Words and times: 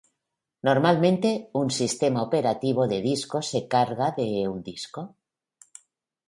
Normalmente, 0.67 1.29
un 1.61 1.67
sistema 1.79 2.19
operativo 2.27 2.81
de 2.91 2.99
disco 3.11 3.37
se 3.51 3.59
carga 3.73 4.07
de 4.19 4.27
un 4.53 4.57
disco. 4.71 5.01